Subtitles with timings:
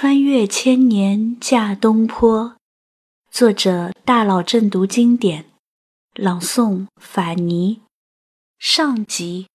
[0.00, 2.54] 穿越千年嫁东坡，
[3.32, 5.46] 作者大佬正读经典，
[6.14, 7.80] 朗诵法尼，
[8.60, 9.48] 上集。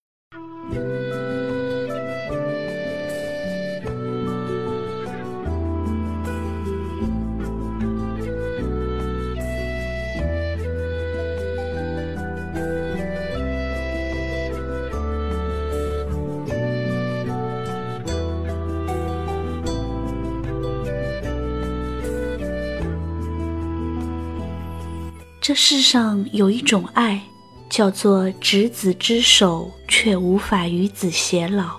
[25.44, 27.22] 这世上有一种爱，
[27.70, 31.76] 叫做执子之手，却无法与子偕老。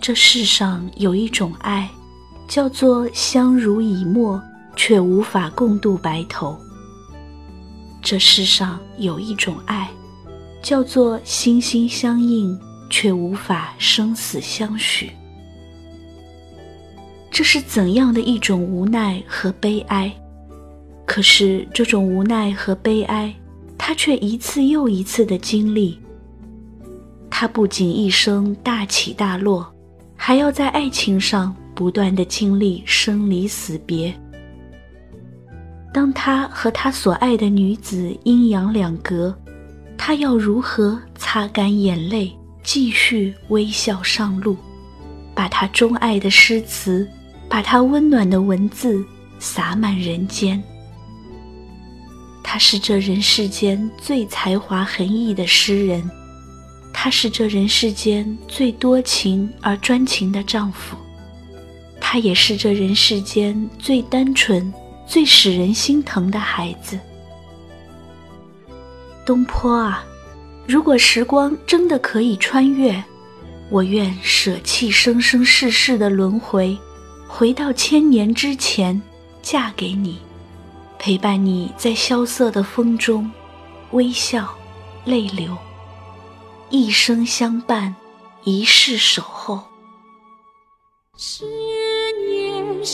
[0.00, 1.88] 这世上有一种爱，
[2.48, 4.42] 叫做相濡以沫，
[4.74, 6.58] 却无法共度白头。
[8.02, 9.88] 这世上有一种爱，
[10.60, 12.58] 叫做心心相印，
[12.90, 15.12] 却无法生死相许。
[17.30, 20.12] 这是怎样的一种无奈和悲哀？
[21.06, 23.34] 可是这种无奈和悲哀，
[23.76, 25.98] 他却一次又一次的经历。
[27.30, 29.70] 他不仅一生大起大落，
[30.16, 34.14] 还要在爱情上不断的经历生离死别。
[35.92, 39.36] 当他和他所爱的女子阴阳两隔，
[39.98, 44.56] 他要如何擦干眼泪，继续微笑上路，
[45.34, 47.06] 把他钟爱的诗词，
[47.48, 49.04] 把他温暖的文字
[49.38, 50.62] 洒满人间？
[52.54, 56.08] 他是这人世间最才华横溢的诗人，
[56.92, 60.96] 他是这人世间最多情而专情的丈夫，
[62.00, 64.72] 他也是这人世间最单纯、
[65.04, 66.96] 最使人心疼的孩子。
[69.26, 70.04] 东坡啊，
[70.64, 73.02] 如果时光真的可以穿越，
[73.68, 76.78] 我愿舍弃生生世世的轮回，
[77.26, 79.02] 回到千年之前，
[79.42, 80.20] 嫁给你。
[80.98, 83.30] 陪伴你在萧瑟的风中，
[83.90, 84.54] 微笑，
[85.04, 85.56] 泪流，
[86.70, 87.94] 一生相伴，
[88.44, 89.62] 一世守候。
[91.16, 91.44] 十
[92.26, 92.84] 年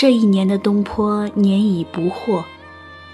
[0.00, 2.42] 这一年的东坡年已不惑，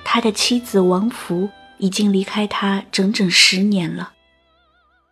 [0.04, 4.12] 他的妻子王弗已经离开他整整十年了。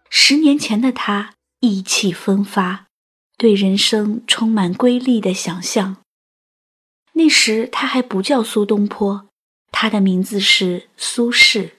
[0.08, 1.32] 十年前的他。
[1.58, 2.86] 意气风发，
[3.36, 5.96] 对人生充满瑰丽的想象。
[7.14, 9.26] 那时他还不叫苏东坡，
[9.72, 11.70] 他的名字是苏轼。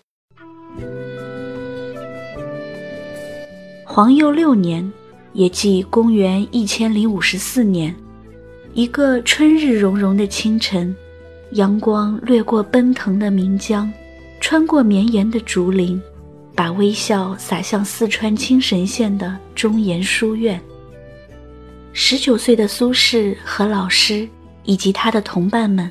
[3.86, 4.92] 皇佑六年，
[5.32, 7.96] 也即公元一千零五十四年，
[8.76, 10.94] 一个春日融融的清晨，
[11.52, 13.90] 阳光掠过奔腾的岷江，
[14.42, 16.00] 穿过绵延的竹林。
[16.54, 20.60] 把微笑洒向四川青神县的中研书院。
[21.94, 24.28] 十九岁的苏轼和老师
[24.64, 25.90] 以及他的同伴们，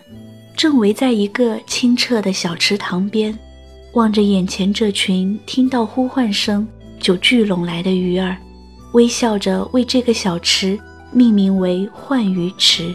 [0.55, 3.39] 正围在一个清澈的小池塘边，
[3.93, 6.67] 望着眼前这群听到呼唤声
[6.99, 8.37] 就聚拢来的鱼儿，
[8.93, 10.79] 微笑着为这个小池
[11.15, 12.95] 命名为浣鱼池。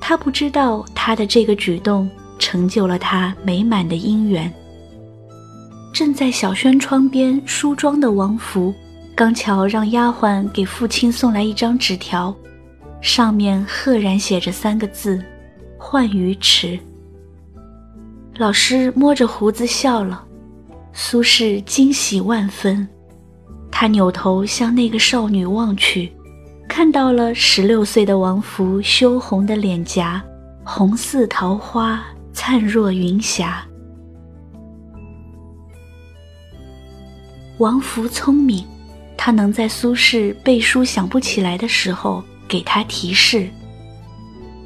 [0.00, 4.52] 他不知道，他的这个举动成就了他美满的姻缘。
[5.92, 8.72] 正在小轩窗边梳妆的王福，
[9.14, 12.34] 刚巧让丫鬟给父亲送来一张纸条，
[13.00, 15.22] 上面赫然写着三个字
[15.76, 16.78] ：“浣鱼池。”
[18.38, 20.24] 老师摸着胡子笑了，
[20.92, 22.88] 苏轼惊喜万分，
[23.70, 26.10] 他扭头向那个少女望去，
[26.80, 30.24] 看到了十六岁的王福羞红的脸颊，
[30.64, 33.62] 红似桃花，灿若云霞。
[37.58, 38.64] 王福聪明，
[39.14, 43.46] 他能在苏轼背书想不起来的时候给他提示。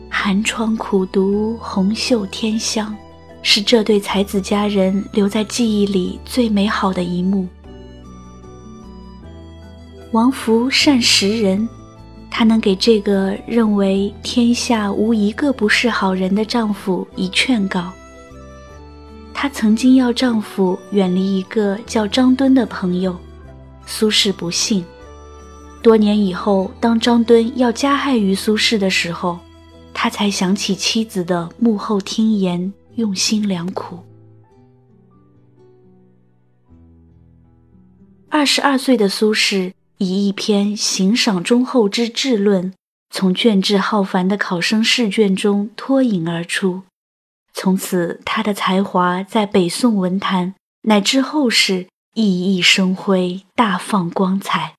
[0.09, 2.97] 寒窗苦读红袖添香，
[3.43, 7.49] 是这对才子佳人留在记忆里最美好的一幕。
[10.13, 11.69] 王福善识人，
[12.37, 17.93] 她能给这个认为天下无一个不是好人的丈夫以劝告。
[19.33, 23.17] 她曾经要丈夫远离一个叫张敦的朋友，
[23.87, 24.85] 苏轼不信。
[25.81, 29.39] 多年以后，当张敦要加害于苏轼的时候，
[29.93, 33.97] 他才想起妻子的幕后听言，用心良苦。
[38.29, 42.75] 二十二岁的苏轼以一篇行赏忠厚之治论，
[43.11, 46.83] 从卷帙浩繁的考生试卷中脱颖而出。
[47.53, 54.75] 从此，他的才华在北宋文坛乃至后世熠熠生辉，大放光彩。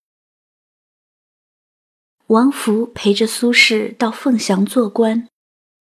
[2.27, 5.27] 王弗陪着苏轼到凤翔做官，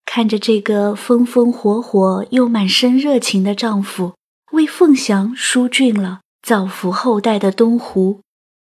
[0.05, 4.15] 看着这个风风火火又满身热情的丈夫
[4.53, 8.21] 为凤翔疏浚了造福后代的东湖，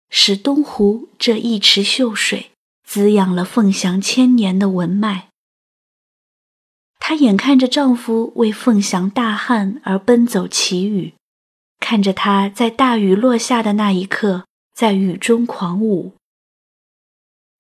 [0.10, 2.52] 使东湖这一池秀水
[2.84, 5.30] 滋养了凤翔千年的文脉。
[7.00, 11.14] 她眼看着丈夫为凤翔大旱而奔走祈雨，
[11.80, 14.46] 看着他在大雨落下的那一刻
[14.76, 16.14] 在雨中狂舞。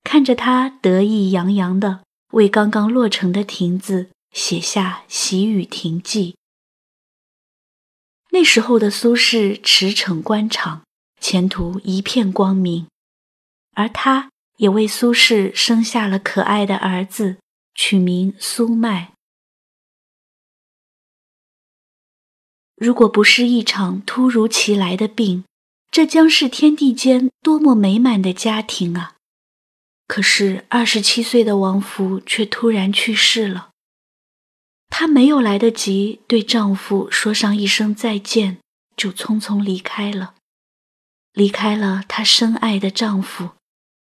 [0.04, 2.02] 看着他得意洋洋地
[2.34, 6.32] 为刚刚落成的亭子写下《喜雨亭记》。
[8.32, 10.84] 那时候的苏轼驰骋官场，
[11.20, 12.88] 前途一片光明，
[13.74, 17.38] 而他也为苏轼生下了可爱的儿子，
[17.74, 19.14] 取名苏迈。
[22.76, 25.44] 如果不是一场突如其来的病，
[25.92, 29.16] 这将是天地间多么美满的家庭啊！
[30.08, 33.70] 可是，二十七岁的王弗却突然去世了。
[34.90, 38.60] 她没有来得及对丈夫说上一声再见，
[38.96, 40.36] 就匆匆离开了，
[41.40, 43.52] 离开了她深爱的丈夫，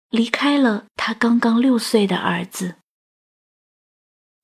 [0.08, 2.76] 离开了她刚刚六岁的儿子。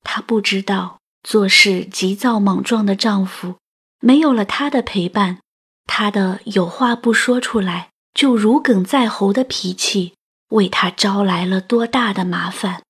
[0.03, 3.55] 她不知道，做事急躁莽撞的丈夫，
[4.01, 5.39] 没有了她的陪伴，
[5.87, 10.15] 他的有话不说出来就如鲠在喉的脾气。
[10.49, 12.83] 为他招来了多大的麻烦！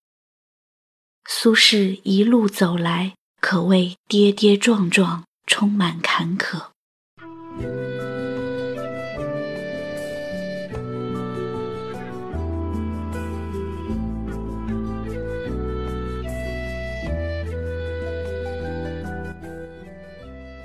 [1.30, 6.70] 苏轼一路走来，可谓跌跌撞撞，充满坎坷。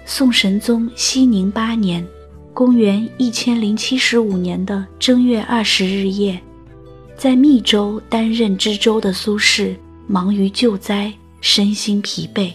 [0.08, 2.06] 宋神宗熙宁八年，
[2.54, 6.40] 公元一千零七十五年的正月二十日夜。
[7.18, 9.76] 在密州担任知州的苏轼
[10.06, 12.52] 忙于救灾，身心疲惫，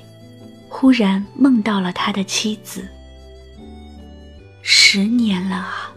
[0.69, 2.87] 忽然梦到了他的妻子。
[4.61, 5.91] 十年了啊，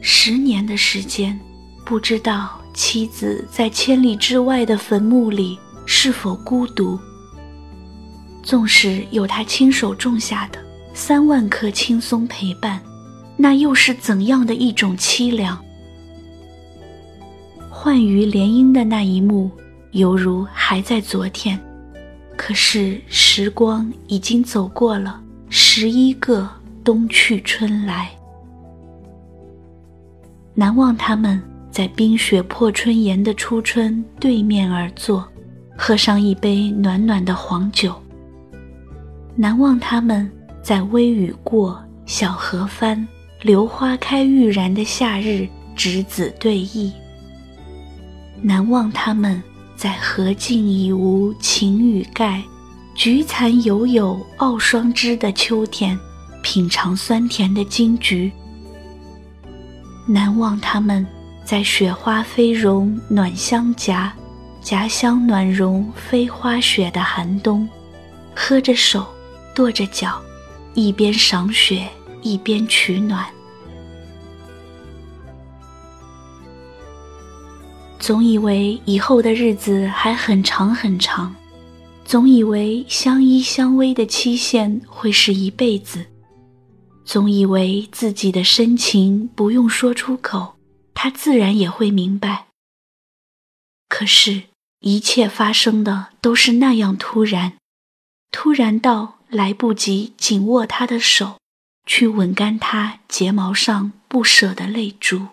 [0.00, 1.38] 十年的时间，
[1.84, 5.56] 不知道妻子在千里之外的坟墓里
[5.86, 6.98] 是否孤独。
[8.42, 10.58] 纵使有他亲手种下的
[10.98, 12.80] 三万棵青松陪伴，
[13.36, 15.56] 那又是怎样的一种凄凉？
[17.70, 19.48] 幻鱼联姻的那一幕，
[19.92, 21.56] 犹如还在昨天。
[22.36, 26.50] 可是时光已经走过了十一个
[26.82, 28.10] 冬去春来，
[30.52, 31.40] 难忘他们
[31.70, 35.24] 在冰雪破春岩的初春对面而坐，
[35.76, 37.94] 喝上一杯暖暖的黄酒。
[39.36, 40.28] 难忘他们
[40.62, 43.06] 在微雨过、小河翻、
[43.42, 46.92] 榴花开欲燃的夏日执子对弈。
[48.42, 49.42] 难忘他们
[49.76, 52.42] 在荷尽已无擎雨盖，
[52.94, 55.98] 菊残犹有傲霜枝的秋天，
[56.42, 58.30] 品尝酸甜的金桔。
[60.06, 61.06] 难忘他们
[61.44, 64.12] 在雪花飞融暖香夹，
[64.60, 67.68] 夹香暖融飞花雪的寒冬，
[68.34, 69.06] 喝着手，
[69.54, 70.20] 跺着脚，
[70.78, 71.88] 一边赏雪，
[72.22, 73.26] 一边取暖。
[77.98, 81.34] 总以为以后的日子还很长很长，
[82.04, 86.06] 总以为相依相偎的期限会是一辈子，
[87.04, 90.54] 总以为自己的深情不用说出口，
[90.94, 92.46] 他自然也会明白。
[93.88, 94.44] 可是，
[94.78, 97.54] 一切发生的都是那样突然，
[98.30, 101.38] 突然到来不及紧握他的手，
[101.86, 105.28] 去吻干他睫毛上不舍的泪珠。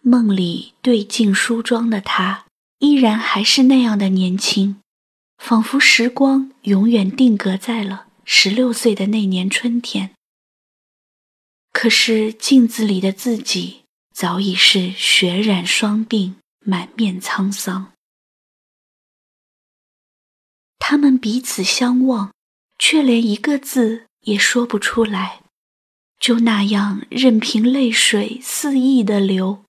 [0.00, 2.46] 梦里对镜梳妆的她，
[2.78, 4.80] 依然还是那样的年轻，
[5.38, 10.12] 仿佛时光永远定格在了十六岁的那年春天。
[11.72, 13.82] 可是镜子里的自己
[14.14, 17.92] 早已是血染双鬓，满面沧桑。
[20.88, 22.32] 他们彼此相望，
[22.78, 25.40] 却连一个字也说不出来，
[26.20, 29.64] 就那样任凭泪水肆意的流，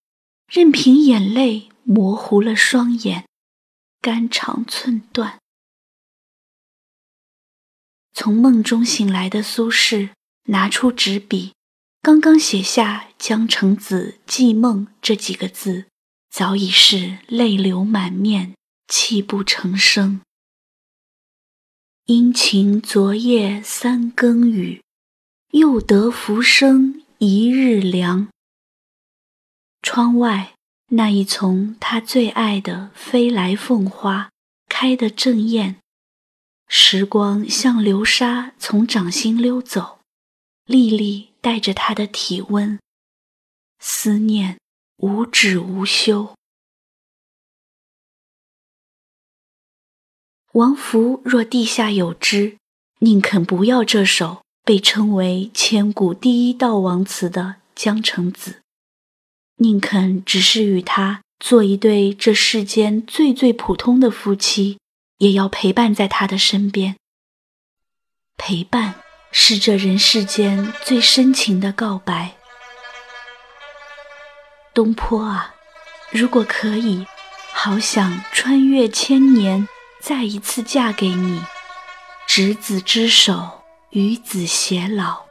[0.46, 3.26] 任凭眼泪模糊了双眼，
[4.00, 5.40] 肝肠寸断。
[8.14, 10.12] 从梦中醒来的苏轼
[10.50, 11.54] 拿出纸笔，
[12.04, 15.88] 刚刚写下“江城子寄梦”这几个字，
[16.30, 18.54] 早已是泪流满面，
[18.88, 20.22] 泣不成声。
[22.08, 24.82] 阴晴昨夜三更雨，
[25.52, 28.30] 又得浮生一日凉。
[29.82, 30.54] 窗外
[30.92, 34.30] 那一丛他最爱的飞来凤花
[34.70, 35.82] 开得正艳，
[36.70, 40.00] 时光像流沙从掌心溜走，
[40.64, 42.80] 粒粒带着他的体温，
[43.80, 44.58] 思念
[44.96, 46.37] 无止无休。
[50.58, 52.58] 王弗若地下有知，
[53.02, 57.42] 宁肯不要这首被称为千古第一悼亡词的
[57.76, 58.52] 《江城子》，
[59.58, 64.80] 宁肯只是与他做一对这世间最最普通的夫妻，
[65.20, 66.96] 也要陪伴在他的身边。
[68.36, 68.96] 陪伴
[69.32, 72.36] 是这人世间最深情的告白。
[74.74, 75.54] 东坡啊，
[76.10, 77.06] 如果可以，
[77.54, 79.68] 好想穿越千年。
[80.08, 81.42] 再一次嫁给你，
[82.26, 83.36] 执子之手，
[83.90, 85.26] 与子偕老。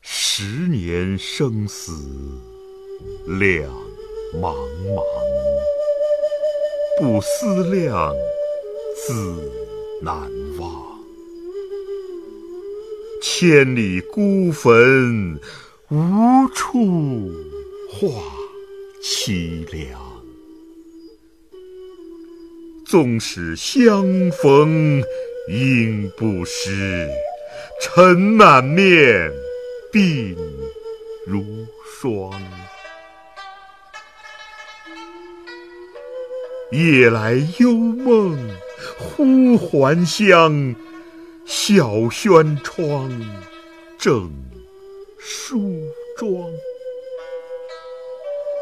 [0.00, 1.92] 十年生死
[3.38, 3.70] 两
[4.34, 5.04] 茫茫，
[6.98, 8.12] 不思量，
[9.06, 9.48] 自
[10.02, 10.16] 难
[10.58, 10.98] 忘。
[13.22, 15.38] 千里孤坟，
[15.88, 17.30] 无处
[17.92, 18.08] 话
[19.00, 20.13] 凄凉。
[22.94, 25.02] 纵使相逢
[25.48, 27.08] 应不识，
[27.82, 29.32] 尘满面，
[29.92, 30.36] 鬓
[31.26, 31.44] 如
[32.00, 32.30] 霜。
[36.70, 38.38] 夜来幽梦
[38.96, 40.76] 忽还乡，
[41.44, 43.10] 小轩窗，
[43.98, 44.30] 正
[45.18, 45.58] 梳
[46.16, 46.30] 妆。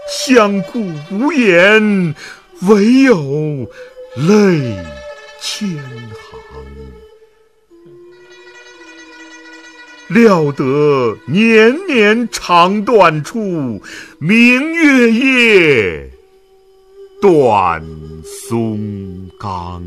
[0.09, 2.15] 相顾无言，
[2.63, 3.71] 唯有。
[4.15, 4.77] 泪
[5.41, 5.81] 千行，
[10.09, 13.81] 料得年年肠断处，
[14.19, 16.11] 明月夜，
[17.23, 17.83] 短
[18.23, 19.83] 松冈。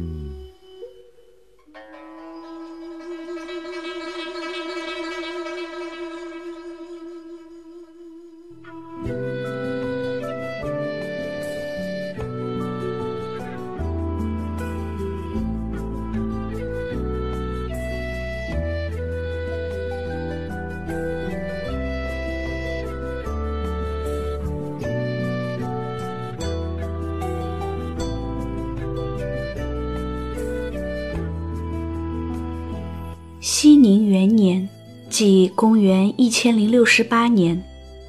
[33.48, 34.68] 熙宁元年，
[35.08, 37.64] 即公元一千零六十八年，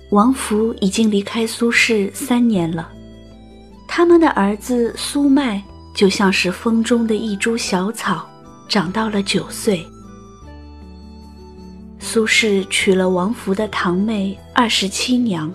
[0.09, 2.91] 王弗已经离开苏轼三年了。
[3.87, 5.63] 他们的儿子苏迈
[5.95, 8.27] 就像是风中的一株小草，
[8.67, 9.87] 长到了九岁。
[11.99, 15.53] 苏轼娶了王弗的堂妹二十七娘，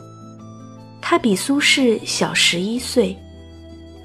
[1.02, 3.18] 她比苏轼小十一岁。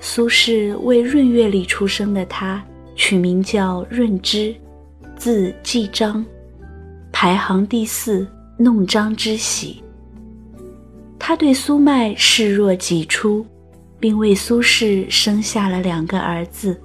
[0.00, 2.64] 苏轼为闰月里出生的她
[2.94, 4.56] 取名叫闰之。
[5.16, 6.24] 字季章，
[7.10, 8.26] 排行第四，
[8.58, 9.82] 弄璋之喜。
[11.18, 13.44] 他对苏迈视若己出，
[13.98, 16.78] 并为苏轼生下了两个儿子。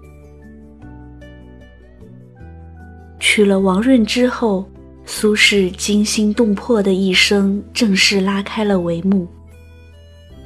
[3.20, 4.68] 娶了王闰之后，
[5.06, 9.28] 苏轼惊心动魄的一生正式拉开了帷幕。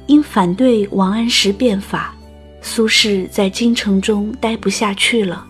[0.06, 2.14] 因反对王安石变法，
[2.60, 5.46] 苏轼在京城中待不下去了，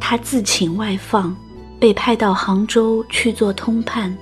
[0.00, 1.36] 他自请外放。
[1.78, 4.16] 被派到杭州去做通判。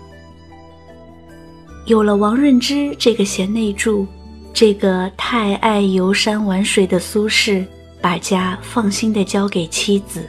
[1.87, 4.07] 有了王闰之这个贤内助，
[4.53, 7.65] 这个太爱游山玩水的苏轼，
[8.01, 10.29] 把家放心的交给妻子，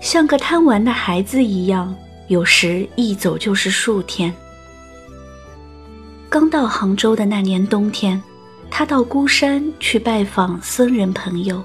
[0.00, 1.94] 像个贪玩的孩子一样，
[2.28, 4.32] 有时一走就是数天。
[6.30, 8.20] 刚到杭州的那年冬天，
[8.70, 11.62] 他到孤山去拜访僧人朋友，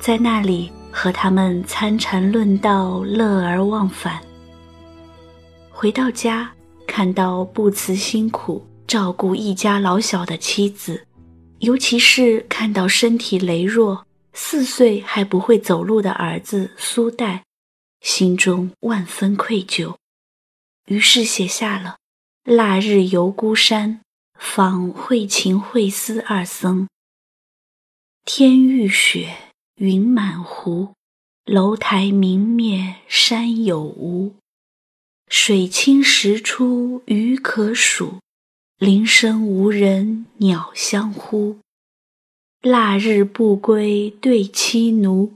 [0.00, 4.20] 在那里和他们参禅论道，乐而忘返。
[5.76, 6.54] 回到家，
[6.86, 11.04] 看到不辞辛苦照顾一家老小的妻子，
[11.58, 17.42] 尤其是看到身体羸弱、四岁还不会走路的儿子苏代，
[18.00, 19.96] 心中万分愧疚，
[20.86, 21.96] 于是写下了
[22.46, 24.00] “腊日游孤山，
[24.38, 26.88] 访惠勤惠思二僧。
[28.24, 29.36] 天欲雪，
[29.74, 30.94] 云满湖，
[31.44, 34.36] 楼台明灭山有无？
[35.36, 38.20] 水清石出鱼可数，
[38.78, 41.58] 林深无人鸟相呼。
[42.62, 45.32] 腊日不归对妻奴。”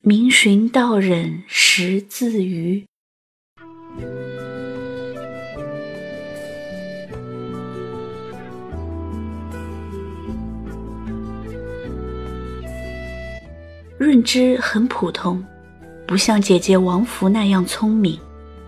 [0.00, 2.84] 明寻道人识字余。
[13.98, 15.44] 润之很普通，
[16.06, 18.16] 不像姐姐王福那样聪明，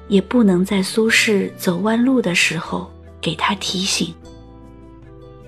[0.09, 4.15] 也不能在苏轼走弯路的时候给他提醒。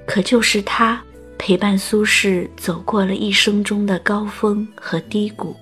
[0.07, 1.03] 可就是他
[1.37, 5.55] 陪伴苏轼走过了一生中的高峰和低谷。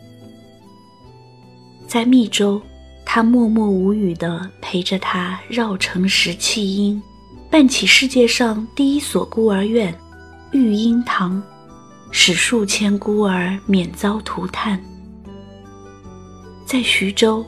[1.86, 2.60] 在密州，
[3.04, 7.02] 他默默无语地陪着他绕城拾弃婴，
[7.50, 9.94] 办起世界上第一所孤儿院——
[10.52, 11.42] 育婴堂，
[12.10, 14.80] 使数千孤儿免遭涂炭。
[16.64, 17.44] 在徐州，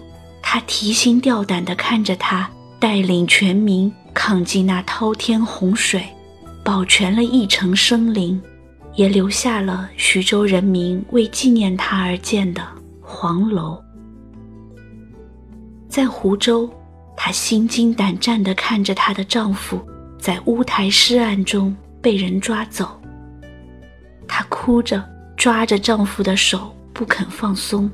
[0.56, 6.02] 他提心吊胆地看着他带领全民抗击那滔天洪水，
[6.64, 8.40] 保全了一城生灵，
[8.94, 12.66] 也留下了徐州人民为纪念他而建的
[13.02, 13.78] 黄楼。
[15.90, 16.70] 在湖州，
[17.14, 19.78] 她心惊胆战地看着她的丈夫
[20.18, 22.98] 在乌台诗案中被人抓走。
[24.26, 27.90] 她哭着抓着丈夫的手不肯放松。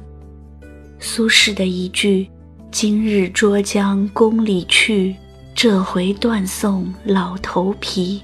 [1.00, 2.30] 苏轼的一句
[2.72, 5.14] “今日捉将宫里去，
[5.54, 8.22] 这回断送老头皮”，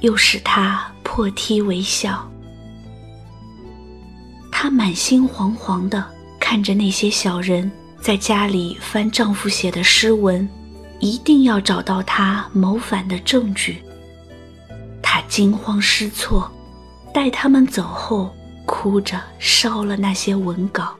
[0.00, 2.24] 又使他破涕为笑。
[4.52, 6.06] 他满心惶惶地
[6.38, 7.70] 看着那些小人。
[8.00, 10.48] 在家里翻丈夫写的诗文，
[11.00, 13.82] 一定要找到他谋反的证据。
[15.02, 16.50] 他惊慌失措，
[17.12, 20.96] 待他们走后，哭着烧了那些文稿。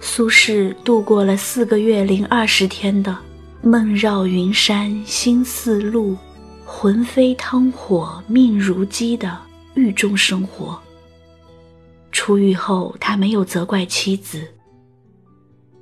[0.00, 3.16] 苏轼度过了四个月零二十天的
[3.62, 6.16] 梦绕云山心似鹿，
[6.64, 9.38] 魂飞汤火命如鸡的
[9.74, 10.80] 狱中生活。
[12.12, 14.46] 出狱后，他没有责怪妻子。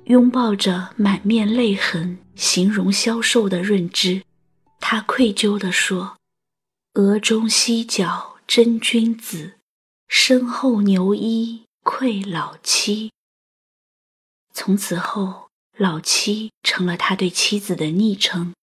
[0.05, 4.21] 拥抱着满面泪痕、形容消瘦的润之，
[4.79, 6.17] 他愧疚地说
[6.95, 9.53] ：“额中犀角真君子，
[10.07, 13.11] 身后牛衣愧老妻。”
[14.55, 18.53] 从此后，老妻成了他对妻子的昵称。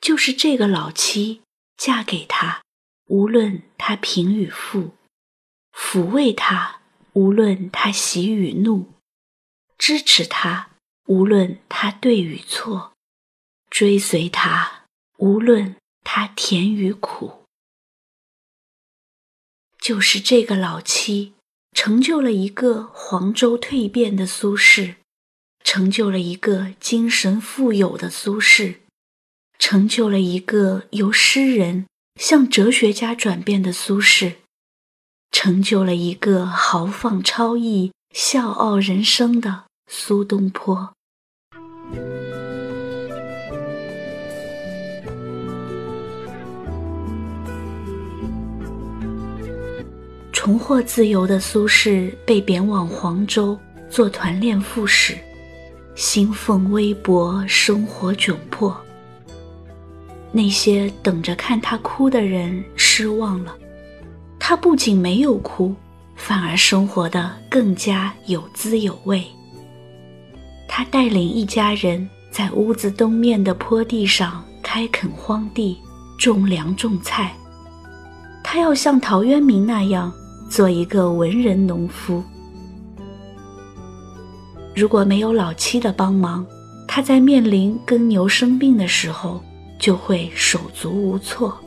[0.00, 1.42] 就是这个老妻
[1.76, 2.64] 嫁给他，
[3.06, 4.96] 无论他贫与富。
[5.70, 8.92] 抚慰他，无论他喜与怒；
[9.78, 10.72] 支持他，
[11.06, 12.94] 无论他对与错；
[13.70, 14.86] 追随他，
[15.18, 17.44] 无论他甜与苦。
[19.78, 21.34] 就是这个老妻，
[21.72, 24.94] 成就了一个黄州蜕变的苏轼，
[25.64, 28.76] 成就了一个精神富有的苏轼，
[29.58, 31.86] 成就了一个由诗人
[32.20, 34.34] 向哲学家转变的苏轼。
[35.30, 40.92] 成就了一个豪放超逸、笑傲人生的苏东坡。
[50.44, 53.56] 重获自由的苏轼被贬往黄州
[53.88, 55.16] 做团练副使，
[55.94, 58.76] 薪俸微薄，生活窘迫。
[60.32, 63.54] 那些等着看他哭的人失望了。
[64.36, 65.72] 他不仅没有哭，
[66.16, 69.24] 反而生活的更加有滋有味。
[70.66, 75.78] 他带领一家人在屋子东面的坡地上开垦荒地，
[76.18, 77.32] 种粮种菜。
[78.42, 80.12] 他要像陶渊明那样
[80.52, 82.22] 做一个文人农夫。
[84.76, 86.46] 如果没有老妻的帮忙，
[86.86, 89.42] 他在面临耕牛生病的时候
[89.78, 91.58] 就会手足无措。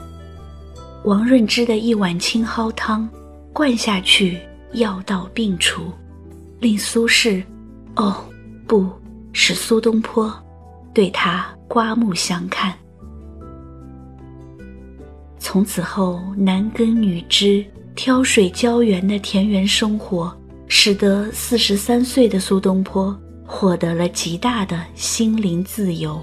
[1.03, 3.09] 王润之的一碗青蒿汤，
[3.51, 4.39] 灌下去，
[4.73, 5.91] 药到病除，
[6.59, 7.43] 令苏轼，
[7.95, 8.23] 哦，
[8.67, 8.87] 不
[9.33, 10.31] 是苏东坡，
[10.93, 12.71] 对他刮目相看。
[15.39, 20.35] 从此后，男耕女织、挑水浇园的田园生活，
[20.67, 26.21] 使得四十三岁的苏东坡获得了极大的心灵自由。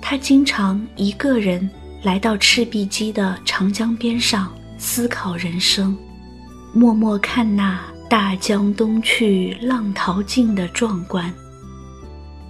[0.00, 1.68] 他经常一个人。
[2.02, 5.96] 来到赤壁矶的长江边上，思考人生，
[6.72, 7.80] 默默看那
[8.10, 11.32] 大江东去，浪淘尽的壮观。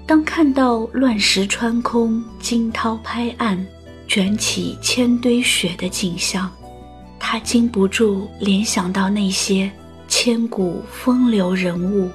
[0.06, 3.62] 当看到乱石穿空、惊涛拍岸、
[4.08, 6.50] 卷起千堆雪的景象，
[7.24, 9.70] 他禁不住联想到那些
[10.08, 12.10] 千古风流人物，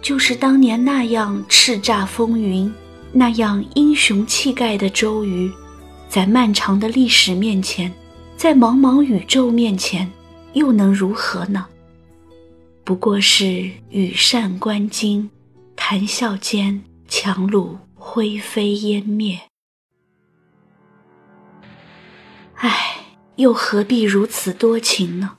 [0.00, 2.72] 就是当年那样叱咤风云、
[3.12, 5.52] 那样英雄气概的周瑜，
[6.08, 7.92] 在漫长的历史面前，
[8.36, 10.08] 在茫茫宇宙面前，
[10.52, 11.66] 又能如何呢？
[12.84, 15.28] 不过是羽扇纶巾。
[15.76, 19.38] 谈笑间，樯橹灰飞烟灭。
[22.54, 23.03] 唉，
[23.36, 25.32] 又何必如此多情呢？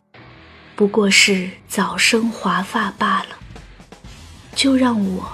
[0.76, 3.38] 不过是早生华发罢了。
[4.54, 5.26] 就让我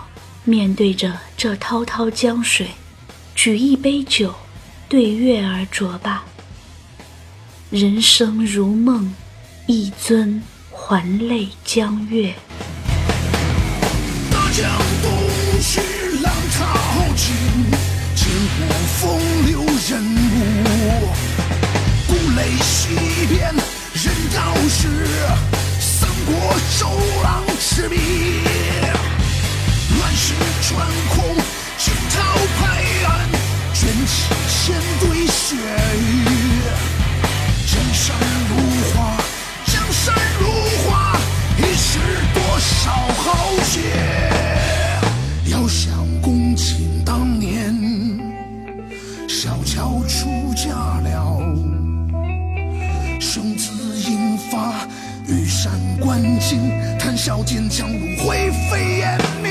[0.44, 2.68] 面对着这滔滔江水，
[3.34, 4.36] 举一杯酒，
[4.88, 6.24] 对月而酌吧。
[7.72, 9.12] 人生如梦，
[9.66, 12.36] 一尊还酹江月。
[14.32, 14.70] 大江
[15.02, 15.12] 东
[15.62, 15.82] 去，
[16.22, 16.62] 浪淘
[17.16, 17.34] 尽，
[18.16, 20.31] 千古风流人物。
[22.32, 22.96] 故垒西
[23.28, 23.54] 边，
[23.94, 24.88] 人道是
[25.82, 26.32] 三国
[26.80, 26.88] 周
[27.24, 27.98] 郎赤壁。
[29.98, 31.36] 乱石穿空，
[31.78, 32.16] 惊涛
[32.58, 32.62] 拍
[33.06, 33.30] 岸，
[33.74, 34.14] 卷起
[34.48, 35.58] 千堆雪
[36.00, 36.02] 雨。
[37.68, 38.16] 江山
[38.50, 38.52] 如
[38.94, 39.18] 画，
[39.66, 40.44] 江山如
[40.90, 41.18] 画，
[41.58, 42.00] 一时
[42.34, 43.28] 多少豪
[43.74, 43.81] 杰。
[57.72, 59.50] 笑间，樯橹灰飞烟灭。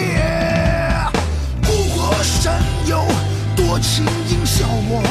[1.64, 2.52] 故国神
[2.86, 3.02] 游，
[3.56, 5.02] 多情应笑我